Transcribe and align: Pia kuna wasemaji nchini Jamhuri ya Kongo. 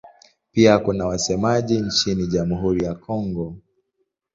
Pia 0.51 0.79
kuna 0.79 1.05
wasemaji 1.07 1.79
nchini 1.79 2.27
Jamhuri 2.27 2.85
ya 2.85 2.95
Kongo. 2.95 3.55